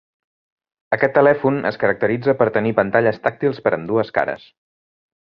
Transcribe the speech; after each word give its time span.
Aquest 0.97 1.13
telèfon 1.17 1.59
es 1.71 1.77
caracteritza 1.85 2.37
per 2.41 2.49
tenir 2.57 2.75
pantalles 2.83 3.23
tàctils 3.29 3.65
per 3.67 3.79
ambdues 3.81 4.15
cares. 4.21 4.53